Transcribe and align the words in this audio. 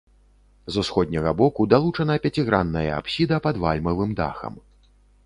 З 0.75 0.85
усходняга 0.85 1.33
боку 1.41 1.65
далучана 1.73 2.15
пяцігранная 2.23 2.87
апсіда 2.97 3.39
пад 3.45 3.61
вальмавым 3.67 4.11
дахам. 4.23 4.53